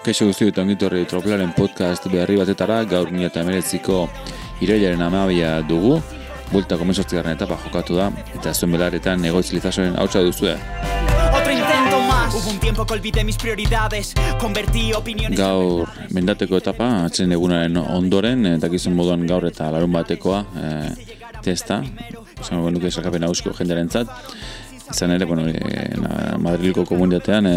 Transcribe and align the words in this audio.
Kaixo 0.00 0.24
guzti 0.30 0.46
eta 0.48 0.62
ongitorri 0.64 1.02
tropelaren 1.04 1.50
podcast 1.52 2.06
beharri 2.08 2.38
batetara 2.40 2.78
gaur 2.88 3.10
mila 3.12 3.28
eta 3.28 3.42
emeretziko 3.44 4.06
irailaren 4.64 5.02
amabia 5.04 5.58
dugu. 5.68 5.98
Bulta 6.50 6.78
komenzortzi 6.80 7.18
garren 7.18 7.36
etapa 7.36 7.58
jokatu 7.66 7.98
da 7.98 8.06
eta 8.32 8.54
zuen 8.54 8.72
belaretan 8.72 9.26
egoitz 9.28 9.50
lizasoren 9.52 9.98
hautsa 10.00 10.22
duzue. 10.24 10.54
Gaur 15.36 15.92
mendateko 16.16 16.62
etapa 16.64 16.88
atzen 17.04 17.36
egunaren 17.36 17.76
ondoren 17.82 18.54
eta 18.54 18.72
gizun 18.72 18.96
moduan 18.96 19.28
gaur 19.28 19.44
eta 19.52 19.68
larun 19.74 19.92
batekoa 19.92 20.40
e, 20.56 20.72
testa. 21.44 21.82
Zan 22.40 22.64
nuke 22.72 22.88
esakapen 22.88 23.28
hausko 23.28 23.52
jenderen 23.60 23.92
zat 23.92 24.08
Zan 24.90 25.12
ere, 25.14 25.24
bueno, 25.24 25.44
e, 25.46 25.84
Madrilko 26.40 26.86
komunitatean 26.88 27.46
e, 27.46 27.56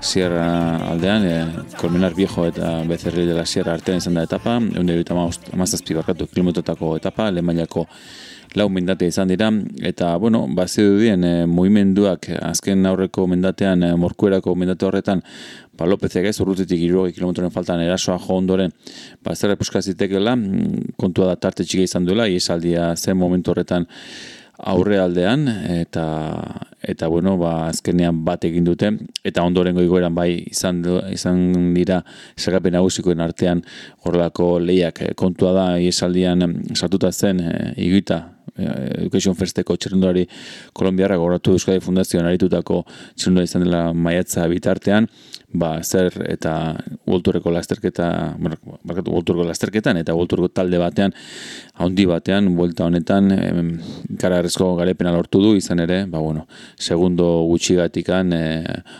Sierra 0.00 0.90
aldean, 0.90 1.24
e, 1.26 1.76
Colmenar 1.76 2.14
Viejo 2.14 2.46
eta 2.46 2.82
Becerril 2.88 3.28
de 3.28 3.34
la 3.34 3.44
Sierra 3.44 3.74
artean 3.74 3.98
izan 4.00 4.16
da 4.16 4.24
etapa, 4.24 4.56
egun 4.56 4.88
dira 4.88 5.16
amazazpi 5.52 5.94
barkatu 5.94 6.26
kilometrotako 6.26 6.94
etapa, 6.96 7.28
lehen 7.30 7.44
mailako 7.44 7.84
lau 8.56 8.66
mendate 8.72 9.06
izan 9.06 9.28
dira, 9.28 9.50
eta, 9.86 10.16
bueno, 10.16 10.46
bazi 10.56 10.82
dudien, 10.82 11.24
e, 11.24 11.46
mugimenduak 11.46 12.30
azken 12.40 12.88
aurreko 12.88 13.26
mendatean, 13.30 13.84
e, 13.84 13.92
morkuerako 14.00 14.56
mendate 14.56 14.88
horretan, 14.88 15.22
ba, 15.76 15.86
Lopezek 15.86 16.26
ez, 16.32 16.34
urrutitik 16.40 16.80
irrogi 16.80 17.14
kilometroren 17.14 17.52
faltan 17.54 17.84
erasoa 17.84 18.18
jo 18.18 18.40
ondoren, 18.40 18.72
ba, 19.22 19.36
ez 19.36 19.40
da 19.40 20.36
kontua 20.96 21.26
da 21.26 21.36
tarte 21.36 21.64
txika 21.64 21.84
izan 21.84 22.04
duela, 22.04 22.26
iesaldia 22.26 22.94
zen 22.96 23.16
momentu 23.16 23.52
horretan, 23.52 23.86
aurrealdean 24.64 25.46
eta 25.80 26.06
eta 26.82 27.08
bueno 27.08 27.36
ba 27.36 27.68
azkenean 27.68 28.24
bat 28.24 28.44
egin 28.44 28.64
dute 28.64 28.90
eta 29.24 29.44
ondorengo 29.44 29.82
igoeran 29.84 30.14
bai 30.14 30.30
izan 30.50 30.82
izan 31.12 31.72
dira 31.74 32.00
sagapen 32.36 32.72
nagusikoen 32.72 33.20
artean 33.20 33.62
horrelako 34.04 34.58
leiak 34.58 35.02
eh, 35.02 35.14
kontua 35.14 35.52
da 35.52 35.66
iesaldian 35.78 36.44
sartuta 36.74 37.12
zen 37.12 37.40
e, 37.40 37.74
igita 37.76 38.20
eh, 38.56 39.02
Education 39.02 39.36
Festeko 39.36 39.76
txerrendulari 39.76 40.26
Kolombiara 40.72 41.16
goratu 41.20 41.52
Euskadi 41.56 41.84
Fundazioan 41.84 42.26
aritutako 42.30 42.84
txerrendulari 43.14 43.52
izan 43.52 43.66
dela 43.66 43.84
maiatza 43.92 44.48
bitartean 44.48 45.08
ba, 45.52 45.80
zer 45.82 46.14
eta 46.30 46.52
Wolturreko 47.10 47.50
lasterketa, 47.50 48.08
markatu 48.38 49.14
Wolturreko 49.14 49.46
lasterketan 49.48 49.98
eta 50.00 50.14
Wolturreko 50.14 50.50
talde 50.54 50.78
batean, 50.80 51.14
haundi 51.80 52.04
batean, 52.04 52.50
vuelta 52.56 52.84
honetan, 52.84 53.30
em, 53.32 53.70
kararrezko 54.20 54.74
garepena 54.76 55.12
lortu 55.14 55.40
du, 55.40 55.54
izan 55.56 55.80
ere, 55.80 56.02
ba, 56.10 56.20
bueno, 56.20 56.46
segundo 56.76 57.26
gutxigatikan, 57.48 58.32
e, 58.36 58.42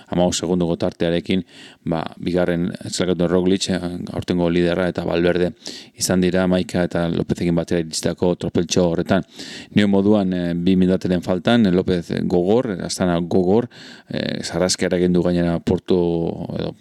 amau 0.08 0.30
segundo 0.32 0.66
gotartearekin, 0.70 1.44
ba, 1.84 2.00
bigarren 2.16 2.70
zelakatu 2.88 3.28
Roglic, 3.28 3.68
e, 3.68 3.78
aurtengo 4.16 4.48
liderra 4.48 4.88
eta 4.88 5.04
Balberde, 5.04 5.52
izan 6.00 6.24
dira 6.24 6.46
Maika 6.48 6.86
eta 6.88 7.04
Lopezekin 7.12 7.60
batera 7.60 7.84
iristako 7.84 8.32
tropeltxo 8.40 8.88
horretan. 8.88 9.28
Nio 9.76 9.88
moduan, 9.92 10.32
e, 10.32 10.42
bi 10.54 10.78
mindateren 10.80 11.20
faltan, 11.26 11.68
Lopez 11.76 12.06
gogor, 12.24 12.72
astana 12.88 13.20
gogor, 13.20 13.68
e, 14.08 14.40
zarrazkeara 14.42 14.98
gendu 15.04 15.22
gainera 15.26 15.58
portu 15.60 16.00
e, 16.56 16.72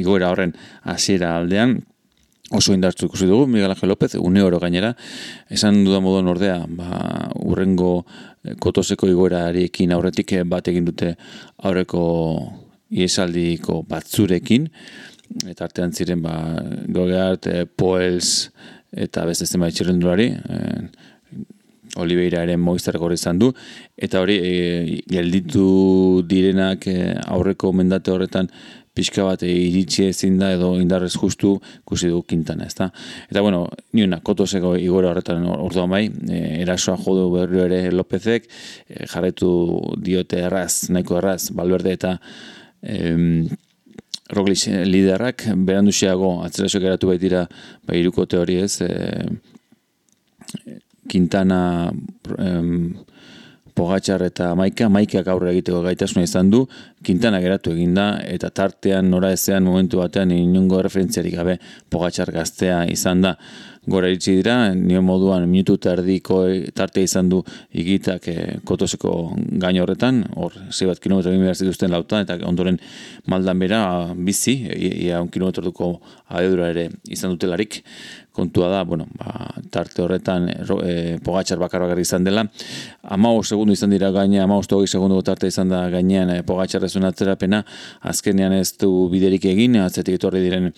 igoera 0.00 0.34
horren 0.34 0.56
hasiera 0.82 1.36
aldean 1.38 1.78
oso 2.54 2.74
indartzu 2.74 3.06
ikusi 3.06 3.26
dugu 3.26 3.46
Miguel 3.46 3.70
Ángel 3.70 3.88
López 3.88 4.14
une 4.14 4.42
oro 4.42 4.60
gainera. 4.60 4.94
Esan 5.50 5.84
duda 5.84 6.00
modu 6.00 6.22
ordea 6.30 6.64
ba 6.68 7.30
urrengo 7.34 8.04
e, 8.44 8.54
kotoseko 8.54 9.08
igoerarekin 9.10 9.92
aurretik 9.92 10.32
e, 10.32 10.44
bat 10.44 10.68
egin 10.68 10.86
dute 10.86 11.14
aurreko 11.58 12.04
iesaldiko 12.90 13.82
batzurekin. 13.88 14.68
Eta 15.50 15.66
artean 15.66 15.92
ziren 15.92 16.22
ba 16.22 16.36
Gogeart, 16.88 17.46
e, 17.46 17.66
Poels 17.66 18.50
eta 18.94 19.26
beste 19.26 19.46
zenbait 19.46 19.74
txirrendulari 19.74 20.30
e, 20.30 20.60
Oliveira 21.98 22.42
ere 22.42 22.56
gorri 22.98 23.14
izan 23.14 23.38
du, 23.38 23.52
eta 23.96 24.20
hori 24.20 24.38
e, 24.42 25.02
gelditu 25.06 26.22
direnak 26.26 26.86
aurreko 27.26 27.72
mendate 27.72 28.10
horretan 28.10 28.48
pixka 28.94 29.24
bat 29.26 29.42
iritsi 29.42 30.06
ezin 30.08 30.38
da 30.38 30.52
edo 30.54 30.70
indarrez 30.78 31.12
justu 31.16 31.56
ikusi 31.82 32.10
du 32.12 32.22
kintana, 32.22 32.68
ezta? 32.70 32.90
Eta 33.30 33.42
bueno, 33.42 33.66
ni 33.92 34.04
una 34.06 34.20
kotoseko 34.22 34.74
igora 34.78 35.10
horretan 35.10 35.46
orduan 35.50 35.90
bai, 35.90 36.04
e, 36.30 36.40
erasoa 36.62 36.96
jodu 37.02 37.26
berri 37.34 37.64
ere 37.64 37.80
Lopezek, 37.90 38.46
e, 38.88 39.08
jarretu 39.10 39.50
diote 39.98 40.44
erraz, 40.46 40.90
nahiko 40.94 41.18
erraz, 41.18 41.50
balberde 41.50 41.94
eta 41.98 42.16
em, 42.82 43.48
Roglic 44.34 44.62
liderrak, 44.88 45.48
berandu 45.66 45.92
xeago, 45.92 46.38
atzerasok 46.46 46.86
eratu 46.86 47.10
baitira, 47.10 47.44
bai 47.86 47.98
iruko 48.00 48.28
teori 48.30 48.60
ez, 48.62 48.78
e, 48.80 49.26
Quintana 51.10 51.90
em, 52.38 52.94
Pogatxar 53.74 54.22
eta 54.22 54.52
Maika, 54.54 54.86
Maikak 54.88 55.26
aurre 55.32 55.50
egiteko 55.50 55.80
gaitasuna 55.82 56.22
izan 56.22 56.50
du, 56.52 56.62
Quintana 57.04 57.40
geratu 57.42 57.72
eginda, 57.74 58.20
eta 58.22 58.52
tartean 58.54 59.10
nora 59.10 59.32
ezean 59.34 59.66
momentu 59.66 59.98
batean 59.98 60.30
inungo 60.30 60.78
referentziarik 60.86 61.34
gabe 61.34 61.58
Pogatxar 61.90 62.30
gaztea 62.34 62.84
izan 62.90 63.24
da. 63.26 63.34
Gora 63.86 64.08
iritsi 64.08 64.32
dira, 64.38 64.72
nio 64.72 65.02
moduan 65.04 65.44
minutu 65.44 65.76
tardiko 65.76 66.38
tarte 66.72 67.02
izan 67.04 67.28
du 67.28 67.42
igitak 67.76 68.28
e, 68.32 68.36
kotoseko 68.64 69.12
gaino 69.60 69.82
horretan, 69.84 70.22
hor, 70.40 70.56
zei 70.72 70.88
bat 70.88 71.02
kilometro 71.04 71.32
egin 71.32 71.44
behar 71.44 71.58
zituzten 71.58 71.92
lautan, 71.92 72.24
eta 72.24 72.38
ondoren 72.48 72.78
maldan 73.28 73.60
bera 73.60 73.82
bizi, 74.16 74.56
ia 74.72 75.20
un 75.20 75.28
kilometro 75.28 75.66
duko 75.68 75.90
adedura 76.32 76.70
ere 76.72 76.88
izan 77.12 77.36
dutelarik 77.36 77.82
kontua 78.34 78.70
da, 78.72 78.82
bueno, 78.88 79.04
ba, 79.20 79.52
tarte 79.70 80.02
horretan 80.02 80.48
e, 80.48 81.18
pogatxar 81.22 81.60
bakar 81.60 81.84
bakar 81.84 82.00
izan 82.00 82.24
dela. 82.24 82.48
Amao 83.14 83.44
segundu 83.44 83.76
izan 83.76 83.92
dira 83.92 84.10
gaine, 84.16 84.40
amao 84.42 84.62
stogi 84.64 84.88
segundu 84.90 85.20
tarte 85.22 85.52
izan 85.52 85.68
da 85.70 85.84
gainean 85.92 86.32
e, 86.34 86.42
pogatxar 86.42 86.88
atzerapena, 86.88 87.62
azkenean 88.00 88.56
ez 88.56 88.72
du 88.80 89.10
biderik 89.12 89.44
egin, 89.52 89.76
atzetik 89.84 90.18
etorri 90.18 90.42
diren 90.42 90.72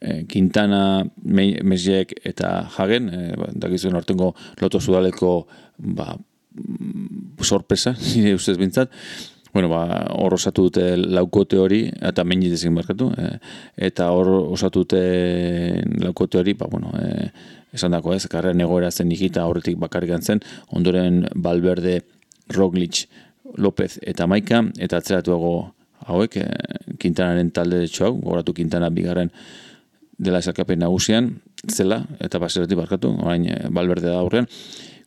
e, 0.00 0.24
Quintana, 0.28 1.04
Mesiek 1.24 2.14
eta 2.24 2.68
Hagen, 2.76 3.08
e, 3.08 3.36
ba, 3.36 3.50
dakizuen 3.66 3.96
ortengo 3.98 4.32
loto 4.60 4.80
sudaleko 4.80 5.46
ba, 5.76 6.16
sorpresa, 7.42 7.94
nire 8.14 8.34
ustez 8.34 8.56
bintzat, 8.58 8.92
bueno, 9.52 9.68
ba, 9.68 10.06
hor 10.16 10.34
osatu 10.38 10.68
dute 10.68 10.96
laukote 10.96 11.58
hori, 11.60 11.82
eta 12.00 12.24
meni 12.24 12.48
dezin 12.52 12.74
barkatu, 12.74 13.10
e, 13.12 13.34
eta 13.88 14.08
hor 14.14 14.30
osatu 14.54 14.86
dute 14.86 15.02
laukote 16.00 16.40
hori, 16.40 16.54
ba, 16.56 16.70
bueno, 16.72 16.92
e, 16.96 17.28
esan 17.76 17.92
dako 17.92 18.14
ez, 18.16 18.24
karrean 18.32 18.60
egoera 18.64 18.90
zen 18.90 19.12
ikita 19.12 19.44
horretik 19.48 19.78
bakarrik 19.80 20.14
zen, 20.20 20.40
ondoren 20.72 21.26
Balberde, 21.34 22.02
Roglic, 22.52 23.06
López 23.56 23.98
eta 24.00 24.26
Maika, 24.26 24.62
eta 24.80 24.96
atzeratuago 25.02 25.74
hauek, 26.06 26.38
e, 26.40 26.96
Quintanaren 26.98 27.50
talde 27.52 27.82
de 27.84 27.90
hau, 28.00 28.14
goratu 28.20 28.54
Quintana 28.54 28.88
bigarren 28.90 29.30
dela 30.22 30.38
esakapen 30.38 30.80
nagusian, 30.82 31.34
zela, 31.68 32.02
eta 32.22 32.38
baseratik 32.42 32.78
barkatu, 32.78 33.10
orain 33.22 33.48
Balberde 33.74 34.08
da 34.08 34.20
aurrean, 34.22 34.48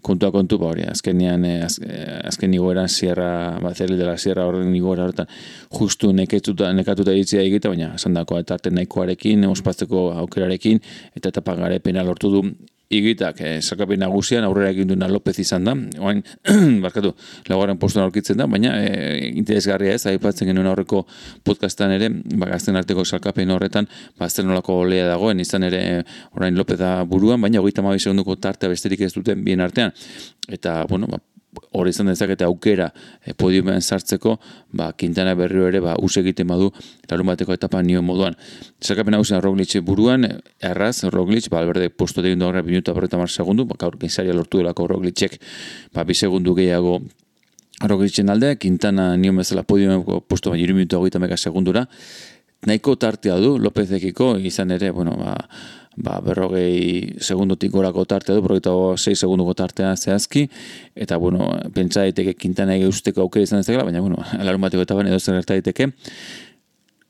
kontua 0.05 0.29
kontu 0.33 0.59
ba 0.61 0.69
hori 0.69 0.85
azkenean 0.89 1.45
eh, 1.49 1.63
az, 1.65 1.79
eh, 1.81 2.19
azken 2.29 2.53
igoeran 2.53 2.89
sierra 2.91 3.29
bazerri 3.63 3.97
dela 3.99 4.15
sierra 4.21 4.45
horren 4.49 4.75
igoera 4.77 5.07
hortan 5.07 5.31
justu 5.79 6.11
neketuta 6.13 6.71
nekatuta 6.77 7.15
iritzia 7.15 7.41
egite 7.41 7.71
baina 7.71 7.93
esandako 7.99 8.39
eta 8.43 8.59
arte 8.59 8.73
nahikoarekin 8.75 9.47
ospatzeko 9.49 10.05
aukerarekin 10.23 10.81
eta 11.15 11.33
etapa 11.33 11.57
garepena 11.61 12.05
lortu 12.05 12.33
du 12.35 12.43
igitak 12.89 13.41
eh, 13.41 13.61
sakapen 13.61 13.99
nagusian 13.99 14.45
aurrera 14.45 14.69
egin 14.73 14.89
duena 14.91 15.07
Lopez 15.09 15.37
izan 15.41 15.65
da. 15.65 15.75
Oain, 15.99 16.21
barkatu, 16.85 17.13
laugarren 17.49 17.79
postuan 17.81 18.05
aurkitzen 18.05 18.37
da, 18.37 18.47
baina 18.47 18.75
e, 18.81 19.31
interesgarria 19.31 19.95
ez, 19.97 20.05
aipatzen 20.11 20.49
genuen 20.51 20.69
aurreko 20.69 21.05
podcastan 21.45 21.95
ere, 21.97 22.11
ba, 22.11 22.49
gazten 22.53 22.77
arteko 22.77 23.05
sakapen 23.05 23.53
horretan, 23.55 23.89
ba, 24.19 24.29
nolako 24.43 24.83
lea 24.89 25.07
dagoen, 25.09 25.39
izan 25.41 25.65
ere, 25.69 26.03
orain 26.37 26.57
Lopez 26.57 26.79
da 26.79 26.97
buruan, 27.03 27.41
baina 27.41 27.63
hogeita 27.63 27.85
mabi 27.85 28.03
segunduko 28.03 28.35
tartea 28.35 28.69
besterik 28.69 29.01
ez 29.01 29.13
duten 29.15 29.43
bien 29.43 29.61
artean. 29.65 29.93
Eta, 30.47 30.83
bueno, 30.89 31.09
ba, 31.09 31.21
hori 31.71 31.91
izan 31.93 32.09
dezakete 32.11 32.45
aukera 32.45 32.89
e, 33.25 33.33
podiumean 33.33 33.81
sartzeko, 33.81 34.37
ba, 34.71 34.91
Quintana 34.93 35.35
berrio 35.35 35.67
ere, 35.67 35.81
ba, 35.83 35.95
us 36.01 36.17
egiten 36.21 36.47
badu, 36.47 36.71
larun 37.09 37.31
bateko 37.31 37.55
etapa 37.55 37.81
nio 37.83 38.01
moduan. 38.05 38.37
Zerkapen 38.83 39.17
hau 39.17 39.23
zen 39.23 39.41
Roglic 39.43 39.75
buruan, 39.85 40.27
erraz, 40.59 41.03
Roglic, 41.11 41.49
ba, 41.49 41.61
alberde 41.63 41.89
posto 41.89 42.23
egin 42.23 42.39
dugu 42.39 42.63
minuta 42.63 42.93
berreta 42.93 43.17
mar 43.17 43.29
segundu, 43.29 43.65
ba, 43.65 43.75
gaur 43.79 43.97
genzaria 43.99 44.33
lortu 44.33 44.61
delako 44.61 44.87
Roglicek, 44.95 45.39
ba, 45.93 46.03
bi 46.03 46.13
segundu 46.13 46.55
gehiago 46.55 47.01
Roglicen 47.83 48.29
alde, 48.29 48.55
Quintana 48.57 49.15
nio 49.17 49.33
mezela 49.33 49.63
podiumeko 49.63 50.21
posto, 50.21 50.51
ba, 50.51 50.57
jiru 50.57 50.75
minuta 50.75 50.97
hogeita 50.97 51.19
mega 51.19 51.37
segundura, 51.37 51.85
nahiko 52.65 52.95
tartea 52.95 53.37
du, 53.39 53.57
Lopezekiko, 53.59 54.35
izan 54.39 54.71
ere, 54.71 54.91
bueno, 54.91 55.17
ba, 55.19 55.35
ba, 55.95 56.19
berrogei 56.23 57.15
segundotik 57.23 57.71
gorako 57.71 58.05
tartea 58.05 58.35
du, 58.35 58.43
progeita 58.45 58.73
6 58.99 59.15
segunduko 59.25 59.53
tartea 59.57 59.93
zehazki, 59.95 60.47
eta, 60.95 61.17
bueno, 61.21 61.49
pentsa 61.75 62.05
daiteke 62.05 62.35
kintana 62.39 62.75
ege 62.75 62.89
usteko 62.91 63.25
aukera 63.25 63.47
izan 63.47 63.63
ez 63.63 63.69
baina, 63.69 64.01
bueno, 64.01 64.19
alarun 64.39 64.61
bateko 64.67 64.83
eta 64.83 64.99
edo 65.05 65.19
zer 65.19 65.39
gerta 65.39 65.55
daiteke. 65.55 65.91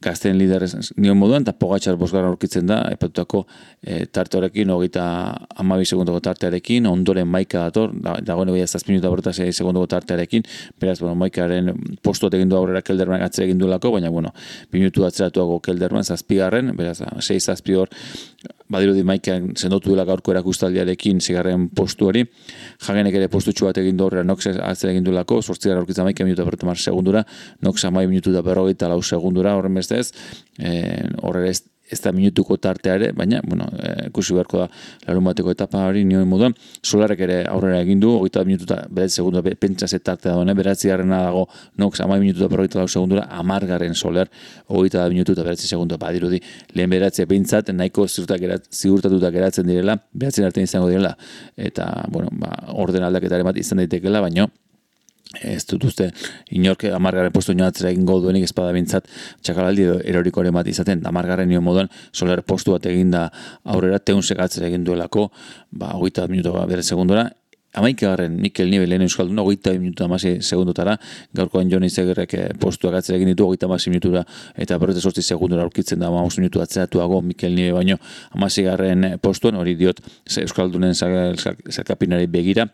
Gazten 0.06 0.38
lider 0.38 0.66
nion 1.02 1.18
moduan, 1.18 1.46
eta 1.46 1.54
pogatxar 1.58 1.98
bosgarra 2.00 2.30
aurkitzen 2.32 2.68
da, 2.70 2.82
epatutako 2.94 3.44
e, 3.82 4.06
tarte 4.06 4.38
horrekin, 4.40 4.72
hogeita 4.76 5.06
amabi 5.62 5.88
segundoko 5.90 6.22
tartearekin, 6.28 6.88
ondoren 6.90 7.30
maika 7.32 7.66
dator, 7.66 7.94
da, 8.06 8.18
dagoen 8.26 8.54
egoia 8.54 8.68
zaz 8.68 8.84
minuta 8.90 9.12
borta 9.14 9.34
zei 9.34 9.52
segundoko 9.54 9.90
tartearekin, 9.96 10.46
beraz, 10.82 11.00
bueno, 11.02 11.16
maikaren 11.24 11.74
postu 12.06 12.30
egin 12.34 12.52
du 12.52 12.60
aurrera 12.60 12.84
kelderman 12.86 13.26
atzera 13.26 13.50
egin 13.50 13.62
duelako, 13.62 13.96
baina, 13.98 14.14
bueno, 14.14 14.34
minutu 14.76 15.06
atzeratuago 15.08 15.60
kelderman, 15.66 16.06
zazpigarren, 16.06 16.76
beraz, 16.78 17.02
sei 17.26 17.40
zazpi 17.40 17.78
hor, 17.80 17.92
badirudi 18.70 19.04
maikan 19.06 19.52
sendotu 19.58 19.92
dela 19.92 20.06
gaurko 20.08 20.34
erakustaldiarekin 20.34 21.20
zigarren 21.22 21.68
postu 21.78 22.10
hori, 22.10 22.24
jagenek 22.82 23.18
ere 23.20 23.28
postutxu 23.30 23.68
bat 23.68 23.78
egin 23.82 24.00
horrela 24.02 24.26
nox 24.26 24.48
atzera 24.50 24.94
egin 24.94 25.06
duelako, 25.06 25.42
sortzi 25.42 25.70
gara 25.70 25.84
aurkitza 25.84 26.06
maika 26.06 26.26
minutu 26.26 26.46
da 26.46 26.76
segundura, 26.76 27.24
nox 27.62 27.86
amai 27.86 28.08
minutu 28.08 28.32
da 28.34 28.42
berrogeita 28.42 28.90
lau 28.90 29.02
segundura, 29.02 29.56
horren 29.56 29.74
bestez, 29.96 30.28
eh, 30.60 31.08
horre 31.22 31.50
ez 31.50 31.64
ez 31.92 32.00
da 32.02 32.12
minutuko 32.16 32.58
tartea 32.58 32.96
ere, 32.98 33.12
baina, 33.14 33.42
bueno, 33.46 33.68
e, 33.78 34.08
ikusi 34.08 34.34
beharko 34.34 34.64
da 34.64 34.68
larun 35.06 35.28
bateko 35.30 35.52
etapa 35.54 35.84
hori 35.86 36.04
nioen 36.08 36.28
moduan, 36.30 36.56
solarek 36.82 37.22
ere 37.28 37.38
aurrera 37.50 37.82
egin 37.86 38.02
du, 38.02 38.10
hogeita 38.18 38.44
minututa, 38.48 38.80
beraz 38.90 39.12
segundu, 39.14 39.44
pentsa 39.62 39.88
ze 39.88 40.00
tartea 40.00 40.34
dagoen, 40.34 40.54
beratzi 40.58 40.90
garrena 40.90 41.22
dago, 41.28 41.46
nox, 41.78 42.02
amai 42.02 42.20
minututa 42.24 42.50
berrogeita 42.50 42.82
lau 42.82 42.88
segundura, 42.90 43.28
amargarren 43.30 43.94
solar, 43.94 44.32
hogeita 44.68 45.06
minututa, 45.14 45.46
beratzi 45.46 45.70
segundu, 45.70 46.00
badirudi, 46.02 46.42
lehen 46.74 46.90
beratzi 46.90 47.26
pintzat, 47.30 47.70
nahiko 47.70 48.08
ziurtatuta 48.10 49.32
geratzen 49.32 49.70
direla, 49.70 50.00
beratzen 50.14 50.50
artean 50.50 50.66
izango 50.66 50.90
direla, 50.90 51.16
eta, 51.56 51.92
bueno, 52.10 52.34
ba, 52.42 52.56
orden 52.74 53.06
aldaketaren 53.06 53.46
bat 53.46 53.62
izan 53.62 53.84
daitekela, 53.84 54.26
baina, 54.26 54.50
ez 55.42 55.64
dut 55.70 55.84
uste 55.90 56.10
inork 56.52 56.86
amargarren 56.94 57.34
postu 57.36 57.56
inoatzera 57.56 57.92
egin 57.92 58.06
duenik 58.06 58.44
espada 58.48 58.74
bintzat 58.76 59.08
txakalaldi 59.42 59.88
eroriko 60.04 60.42
ere 60.42 60.52
bat 60.56 60.68
izaten. 60.68 61.02
Amargarren 61.06 61.50
nio 61.50 61.62
moduan 61.62 61.90
soler 62.12 62.42
postu 62.42 62.76
bat 62.76 62.86
egin 62.86 63.12
da 63.12 63.30
aurrera 63.64 64.00
teun 64.00 64.24
segatzera 64.24 64.68
egin 64.68 64.84
duelako 64.84 65.30
ba, 65.72 65.94
hogeita 65.96 66.28
minuto 66.28 66.54
bere 66.68 66.84
segundora 66.84 67.30
amaikagarren 67.76 68.36
Mikel 68.42 68.70
Nibe 68.72 68.88
lehen 68.88 69.04
euskalduna, 69.06 69.44
goita 69.46 69.74
minutu 69.76 70.06
amasi 70.06 70.38
segundotara, 70.42 70.96
gaurkoan 71.36 71.70
Joni 71.72 71.90
Zegerrek 71.90 72.34
eh, 72.38 72.48
postuak 72.60 72.96
atzera 73.00 73.20
egin 73.20 73.32
ditu, 73.34 73.48
goita 73.50 73.68
amasi 73.70 73.92
minutura, 73.94 74.24
eta 74.56 74.78
berrete 74.82 75.04
sortzi 75.04 75.24
segundura 75.24 75.66
aurkitzen 75.66 76.00
da, 76.00 76.10
amamus 76.10 76.38
minutu 76.40 76.62
atzeratuago 76.64 77.22
Mikel 77.26 77.56
Nibe 77.56 77.74
baino, 77.76 77.98
amasi 78.36 78.66
garren 78.68 79.18
postuan, 79.24 79.60
hori 79.60 79.76
diot, 79.80 80.02
euskaldunen 80.42 80.96
zerkapinari 80.96 82.30
begira, 82.32 82.68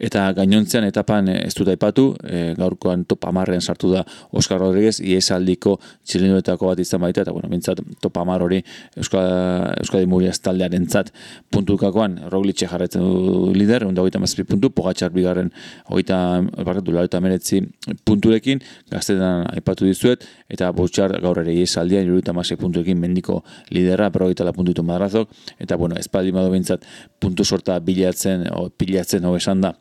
eta 0.00 0.26
gainontzean 0.36 0.88
etapan 0.88 1.28
eh, 1.32 1.38
ez 1.46 1.54
dut 1.56 1.68
aipatu, 1.72 2.10
e, 2.24 2.54
gaurkoan 2.58 3.04
top 3.08 3.26
amarren 3.28 3.60
sartu 3.60 3.90
da 3.92 4.04
Oskar 4.36 4.60
Rodriguez, 4.62 4.98
iesaldiko 5.04 5.76
txilinduetako 6.08 6.70
bat 6.70 6.80
izan 6.82 7.02
baita, 7.04 7.24
eta 7.24 7.34
bueno, 7.34 7.50
bintzat 7.52 7.82
top 8.00 8.16
amar 8.22 8.42
hori 8.44 8.60
Euskal, 8.96 9.74
Euskadi 9.80 10.08
Muriaz 10.10 10.38
taldearen 10.44 10.86
zat 10.88 11.12
puntukakoan, 11.52 12.18
Roglitxe 12.32 12.68
jarretzen 12.70 13.04
du 13.04 13.52
lider, 13.56 13.84
onda 13.86 14.04
zazpi 14.30 14.46
puntu, 14.48 14.70
pogatxar 14.74 15.10
bigarren 15.14 15.50
hogeita, 15.90 16.18
barkatu, 16.64 16.94
lauta 16.94 17.20
meretzi 17.20 17.60
punturekin, 18.06 18.62
gaztetan 18.90 19.46
aipatu 19.50 19.88
dizuet, 19.88 20.24
eta 20.52 20.70
botxar 20.76 21.16
gaur 21.22 21.42
ere 21.42 21.54
iezaldian, 21.58 22.06
juruita 22.06 22.34
masek 22.36 22.60
punturekin 22.62 23.00
mendiko 23.00 23.40
liderra, 23.74 24.10
pero 24.14 24.28
hogeita 24.28 24.46
la 24.46 24.54
puntuitu 24.56 24.84
madrazok, 24.86 25.32
eta 25.58 25.78
bueno, 25.80 25.98
espaldi 26.00 26.34
madu 26.36 26.52
bintzat 26.54 26.86
puntu 27.20 27.44
sorta 27.44 27.78
bilatzen, 27.84 28.46
o, 28.54 28.68
pilatzen 28.70 29.26
ho 29.26 29.34
esan 29.36 29.66
da, 29.66 29.74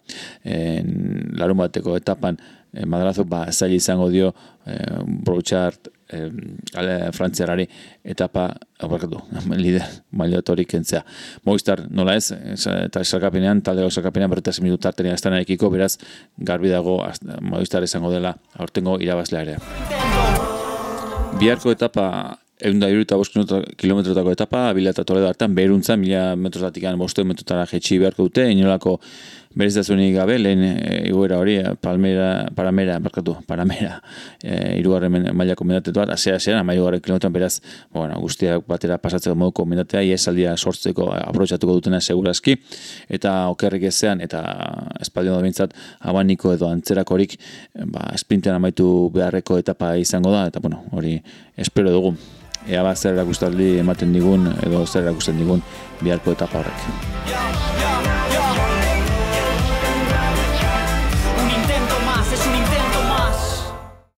larun 1.39 1.61
bateko 1.63 1.95
etapan, 1.99 2.39
eh, 2.73 2.85
madrazok, 2.85 3.29
ba, 3.29 3.45
zaila 3.53 3.77
izango 3.77 4.09
dio, 4.13 4.33
botxar, 5.25 5.77
eh, 6.13 6.29
ale 6.75 7.11
frantziarari 7.15 7.67
etapa 8.03 8.49
abarkatu, 8.79 9.21
lider 9.63 9.85
mailatorik 10.11 10.69
kentzea. 10.69 11.03
Movistar 11.45 11.85
nola 11.89 12.15
ez, 12.19 12.31
eta 12.31 13.03
esakapenean, 13.05 13.61
talde 13.61 13.85
esakapenean 13.87 14.31
berretaz 14.31 14.59
minutu 14.61 14.83
tartenia 14.87 15.13
ez 15.13 15.25
ekiko, 15.41 15.69
beraz, 15.69 15.97
garbi 16.37 16.69
dago 16.69 16.99
Movistar 17.41 17.83
esango 17.83 18.11
dela 18.11 18.35
aurtengo 18.57 18.99
irabazlea 18.99 19.41
ere. 19.41 19.57
Biharko 21.39 21.71
etapa 21.71 22.37
Egun 22.59 22.81
da 22.81 22.89
iruta 22.91 23.15
bost 23.15 23.37
kilometrotako 23.79 24.33
etapa, 24.35 24.65
bila 24.75 24.91
eta 24.91 25.05
toledo 25.07 25.29
hartan, 25.29 25.53
beruntza, 25.55 25.95
mila 25.95 26.33
metrozatik 26.35 26.83
bostu 26.99 27.23
metrotara 27.23 27.63
jetxi 27.65 27.97
beharko 28.01 28.25
dute, 28.27 28.49
inolako 28.51 28.97
berezazunik 29.55 30.13
gabe, 30.13 30.37
lehen 30.37 30.61
e, 30.63 31.01
iguera 31.09 31.39
hori, 31.41 31.55
e, 31.57 31.73
palmera, 31.81 32.47
paramera, 32.55 32.99
barkatu, 33.01 33.35
paramera, 33.47 33.95
e, 34.43 34.77
irugarren 34.77 35.31
mailako 35.33 35.65
mendatetu 35.65 35.99
bat, 35.99 36.11
azea, 36.13 36.35
azea, 36.37 36.59
ama 36.59 36.75
irugarren 36.77 37.01
kilometran, 37.01 37.33
beraz, 37.33 37.55
bueno, 37.93 38.19
guztiak 38.21 38.67
batera 38.69 38.99
pasatzeko 39.01 39.35
moduko 39.35 39.65
mendatea, 39.65 40.03
iesaldia 40.05 40.55
sortzeko 40.57 41.09
aprobetsatuko 41.17 41.79
dutena 41.79 42.01
segurazki, 42.01 42.59
eta 43.09 43.33
okerrik 43.49 43.87
ezean, 43.89 44.21
eta 44.21 44.43
espaldion 45.01 45.39
da 45.39 45.45
bintzat, 45.47 45.73
abaniko 46.11 46.53
edo 46.53 46.69
antzerakorik, 46.69 47.39
ba, 47.89 48.11
esprintean 48.13 48.59
amaitu 48.59 49.09
beharreko 49.15 49.57
etapa 49.57 49.95
izango 49.97 50.35
da, 50.35 50.45
eta, 50.51 50.61
bueno, 50.61 50.83
hori, 50.91 51.17
espero 51.57 51.95
dugu. 51.95 52.13
Ea 52.69 52.83
bat 52.83 52.99
zer 52.99 53.15
erakustaldi 53.15 53.77
ematen 53.79 54.13
digun, 54.13 54.45
edo 54.67 54.83
zer 54.85 55.07
erakusten 55.07 55.39
digun 55.41 55.63
biharko 56.03 56.35
etapa 56.37 56.61
horrek. 56.61 57.68